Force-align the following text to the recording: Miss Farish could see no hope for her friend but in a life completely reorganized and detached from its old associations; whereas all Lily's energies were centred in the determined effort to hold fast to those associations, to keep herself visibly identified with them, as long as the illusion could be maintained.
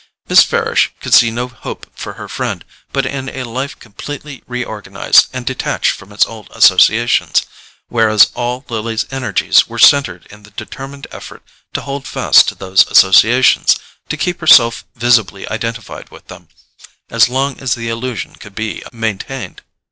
Miss 0.27 0.41
Farish 0.43 0.91
could 0.99 1.13
see 1.13 1.29
no 1.29 1.47
hope 1.47 1.85
for 1.93 2.13
her 2.13 2.27
friend 2.27 2.65
but 2.91 3.05
in 3.05 3.29
a 3.29 3.43
life 3.43 3.77
completely 3.77 4.41
reorganized 4.47 5.27
and 5.31 5.45
detached 5.45 5.91
from 5.91 6.11
its 6.11 6.25
old 6.25 6.47
associations; 6.55 7.43
whereas 7.87 8.31
all 8.33 8.65
Lily's 8.67 9.05
energies 9.11 9.67
were 9.67 9.77
centred 9.77 10.25
in 10.31 10.41
the 10.41 10.49
determined 10.49 11.05
effort 11.11 11.43
to 11.73 11.81
hold 11.81 12.07
fast 12.07 12.47
to 12.49 12.55
those 12.55 12.87
associations, 12.87 13.75
to 14.09 14.17
keep 14.17 14.39
herself 14.41 14.85
visibly 14.95 15.47
identified 15.51 16.09
with 16.09 16.25
them, 16.29 16.47
as 17.11 17.29
long 17.29 17.59
as 17.59 17.75
the 17.75 17.87
illusion 17.89 18.33
could 18.35 18.55
be 18.55 18.81
maintained. 18.91 19.61